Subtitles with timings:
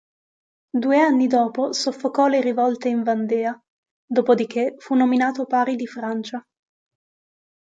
[0.71, 3.55] Due anni dopo soffocò le rivolte in Vandea,
[4.03, 6.43] dopodiché fu nominato Pari di Francia.